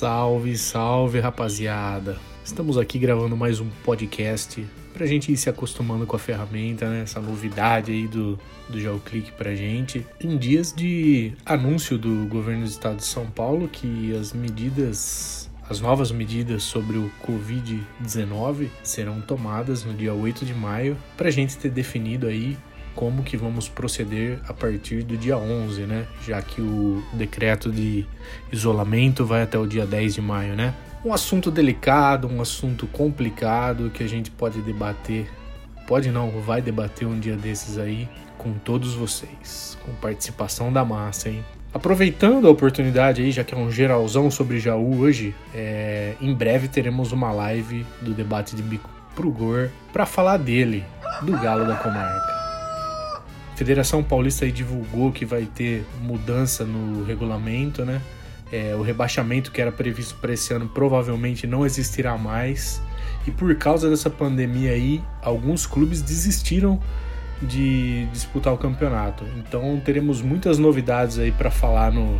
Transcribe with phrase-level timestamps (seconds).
[0.00, 2.18] Salve, salve rapaziada!
[2.42, 7.02] Estamos aqui gravando mais um podcast pra gente ir se acostumando com a ferramenta, né?
[7.02, 10.06] Essa novidade aí do, do GeoClick pra gente.
[10.18, 15.80] Em dias de anúncio do governo do estado de São Paulo que as medidas as
[15.80, 21.58] novas medidas sobre o Covid-19 serão tomadas no dia 8 de maio para a gente
[21.58, 22.56] ter definido aí
[23.00, 26.06] como que vamos proceder a partir do dia 11, né?
[26.22, 28.06] Já que o decreto de
[28.52, 30.74] isolamento vai até o dia 10 de maio, né?
[31.02, 35.26] Um assunto delicado, um assunto complicado que a gente pode debater,
[35.86, 41.30] pode não, vai debater um dia desses aí com todos vocês, com participação da massa,
[41.30, 41.42] hein?
[41.72, 46.68] Aproveitando a oportunidade aí, já que é um geralzão sobre Jaú hoje, é, em breve
[46.68, 50.84] teremos uma live do debate de bico pro Gor para falar dele,
[51.22, 52.39] do Galo da Comarca.
[53.60, 58.00] Federação Paulista divulgou que vai ter mudança no regulamento, né?
[58.50, 62.80] É, o rebaixamento que era previsto para esse ano provavelmente não existirá mais.
[63.26, 66.80] E por causa dessa pandemia aí, alguns clubes desistiram
[67.42, 69.26] de disputar o campeonato.
[69.36, 72.18] Então teremos muitas novidades aí para falar no,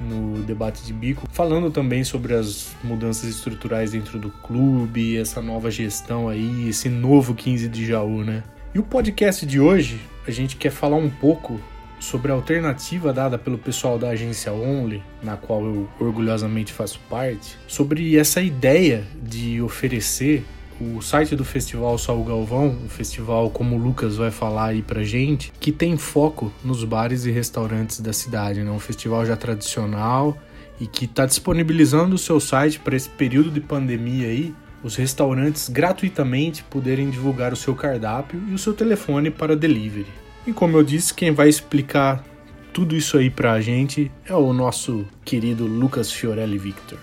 [0.00, 5.70] no debate de bico, falando também sobre as mudanças estruturais dentro do clube, essa nova
[5.70, 8.42] gestão aí, esse novo 15 de Jaú, né?
[8.74, 11.60] E o podcast de hoje, a gente quer falar um pouco
[11.98, 17.56] sobre a alternativa dada pelo pessoal da agência Only, na qual eu orgulhosamente faço parte,
[17.66, 20.44] sobre essa ideia de oferecer
[20.80, 25.02] o site do Festival Saul Galvão, um festival como o Lucas vai falar aí pra
[25.02, 28.70] gente, que tem foco nos bares e restaurantes da cidade, né?
[28.70, 30.38] Um festival já tradicional
[30.78, 35.68] e que está disponibilizando o seu site para esse período de pandemia aí, os restaurantes
[35.68, 40.06] gratuitamente poderem divulgar o seu cardápio e o seu telefone para delivery.
[40.46, 42.24] E como eu disse, quem vai explicar
[42.72, 46.98] tudo isso aí pra gente é o nosso querido Lucas Fiorelli Victor.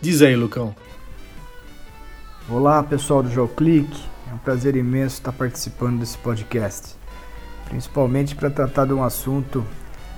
[0.00, 0.74] Diz aí, Lucão.
[2.48, 3.88] Olá pessoal do JoClick,
[4.30, 6.96] é um prazer imenso estar participando desse podcast,
[7.66, 9.64] principalmente para tratar de um assunto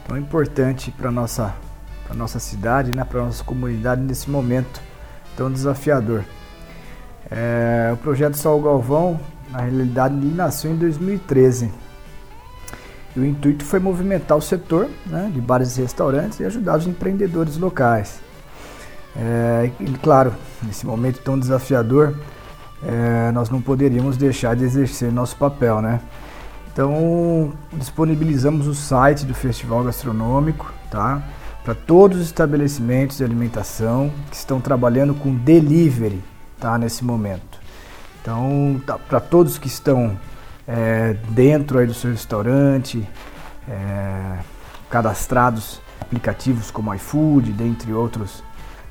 [0.07, 1.55] tão importante para nossa
[2.05, 4.81] para nossa cidade, né, para nossa comunidade nesse momento
[5.37, 6.25] tão desafiador.
[7.31, 9.19] É, o projeto Sol Galvão,
[9.51, 11.71] na realidade, nasceu em 2013
[13.17, 16.87] e o intuito foi movimentar o setor né, de bares e restaurantes e ajudar os
[16.87, 18.21] empreendedores locais.
[19.17, 22.17] É, e claro, nesse momento tão desafiador,
[22.83, 26.01] é, nós não poderíamos deixar de exercer nosso papel, né?
[26.73, 31.23] Então, disponibilizamos o site do Festival Gastronômico, tá?
[31.63, 36.21] Para todos os estabelecimentos de alimentação que estão trabalhando com delivery,
[36.65, 36.79] tá?
[36.79, 37.61] Nesse momento.
[38.23, 40.19] Então, tá, para todos que estão
[40.67, 43.07] é, dentro aí do seu restaurante,
[43.69, 44.39] é,
[44.89, 48.43] cadastrados aplicativos como iFood, dentre outros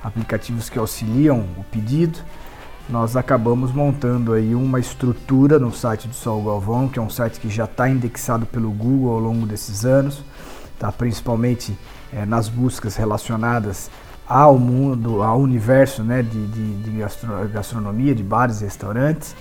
[0.03, 2.19] aplicativos que auxiliam o pedido,
[2.87, 7.39] nós acabamos montando aí uma estrutura no site do Sol Galvão, que é um site
[7.39, 10.23] que já está indexado pelo Google ao longo desses anos,
[10.77, 10.91] tá?
[10.91, 11.75] principalmente
[12.13, 13.89] é, nas buscas relacionadas
[14.33, 17.05] ao mundo, ao universo né, de, de, de
[17.53, 19.35] gastronomia, de bares e restaurantes.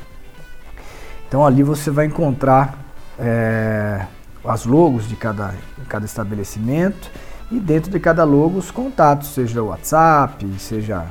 [1.26, 2.78] Então ali você vai encontrar
[3.18, 4.04] é,
[4.44, 5.54] as logos de cada,
[5.88, 7.10] cada estabelecimento
[7.50, 11.06] e dentro de cada logo os contatos, seja o WhatsApp, seja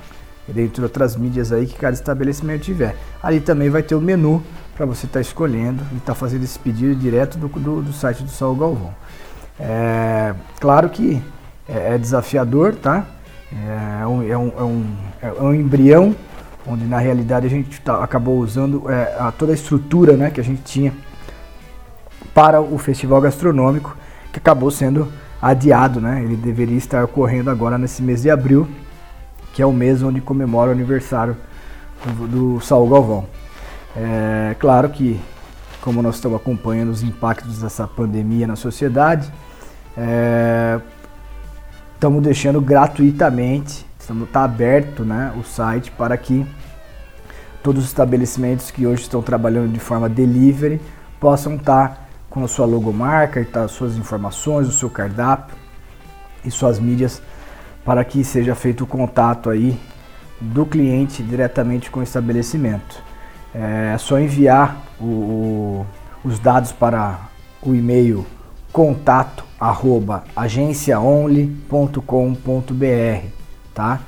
[0.48, 2.96] dentre outras mídias aí que cada estabelecimento tiver.
[3.24, 4.44] Ali também vai ter o menu
[4.76, 7.94] para você estar tá escolhendo e estar tá fazendo esse pedido direto do, do, do
[7.94, 8.94] site do Saul Galvão.
[9.60, 11.20] É, claro que
[11.68, 13.08] é, é desafiador, tá?
[13.52, 16.16] É um, é, um, é, um, é um embrião
[16.66, 20.40] onde na realidade a gente tá, acabou usando é, a, toda a estrutura né, que
[20.40, 20.94] a gente tinha
[22.34, 23.98] para o festival gastronômico,
[24.32, 26.24] que acabou sendo adiado, né?
[26.24, 28.68] Ele deveria estar ocorrendo agora nesse mês de abril,
[29.54, 31.36] que é o mês onde comemora o aniversário
[32.06, 33.26] do, do Saul Galvão.
[33.96, 35.20] É claro que,
[35.82, 39.30] como nós estamos acompanhando os impactos dessa pandemia na sociedade,
[39.98, 40.80] é,
[42.02, 46.44] estamos deixando gratuitamente, estamos tá aberto, né, o site para que
[47.62, 50.82] todos os estabelecimentos que hoje estão trabalhando de forma delivery
[51.20, 55.56] possam estar tá com a sua logomarca tá, suas informações, o seu cardápio
[56.44, 57.22] e suas mídias
[57.86, 59.80] para que seja feito o contato aí
[60.40, 63.04] do cliente diretamente com o estabelecimento.
[63.54, 65.86] É só enviar o, o,
[66.24, 67.20] os dados para
[67.62, 68.26] o e-mail
[68.72, 73.26] contato arroba agenciaonly.com.br,
[73.74, 74.00] tá?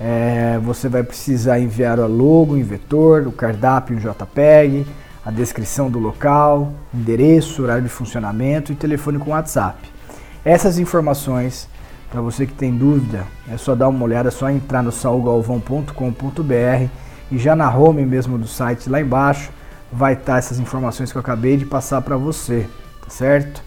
[0.00, 4.86] É, você vai precisar enviar o logo em vetor, o cardápio em JPEG,
[5.24, 9.90] a descrição do local, endereço, horário de funcionamento e telefone com WhatsApp.
[10.44, 11.68] Essas informações
[12.10, 16.88] Para você que tem dúvida, é só dar uma olhada, é só entrar no saulgalvão.com.br
[17.32, 19.50] e já na home mesmo do site lá embaixo
[19.92, 22.68] vai estar essas informações que eu acabei de passar para você,
[23.02, 23.65] tá certo?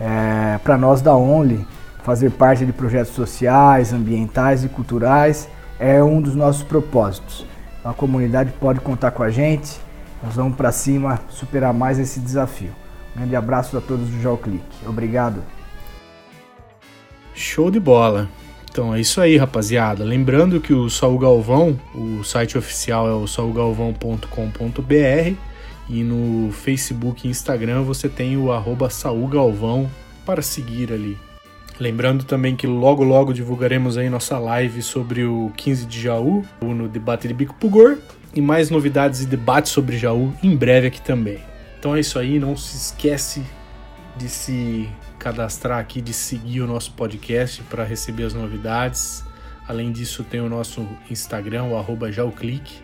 [0.00, 1.66] É, para nós da Only,
[2.02, 5.48] fazer parte de projetos sociais, ambientais e culturais
[5.78, 7.44] é um dos nossos propósitos.
[7.84, 9.78] A comunidade pode contar com a gente,
[10.22, 12.70] nós vamos para cima superar mais esse desafio.
[13.14, 14.64] Um grande abraço a todos do Geoclick.
[14.86, 15.42] Obrigado.
[17.34, 18.28] Show de bola.
[18.70, 20.04] Então é isso aí, rapaziada.
[20.04, 25.49] Lembrando que o Saul Galvão, o site oficial é o saulgalvão.com.br
[25.90, 28.88] e no Facebook e Instagram você tem o arroba
[30.24, 31.18] para seguir ali.
[31.80, 36.88] Lembrando também que logo logo divulgaremos aí nossa live sobre o 15 de Jaú no
[36.88, 37.98] debate de Bico Pugor
[38.32, 41.38] e mais novidades e debates sobre Jaú em breve aqui também.
[41.78, 43.42] Então é isso aí, não se esquece
[44.16, 44.88] de se
[45.18, 49.24] cadastrar aqui, de seguir o nosso podcast para receber as novidades.
[49.66, 52.82] Além disso, tem o nosso Instagram, o arroba Jauclique,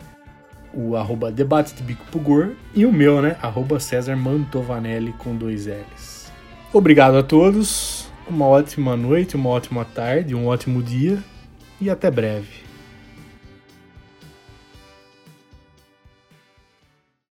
[0.76, 3.36] o arroba Debate de Bico Pugor e o meu, né?
[3.40, 6.30] Arroba César Mantovanelli com dois L's.
[6.72, 11.18] Obrigado a todos, uma ótima noite, uma ótima tarde, um ótimo dia
[11.80, 12.65] e até breve.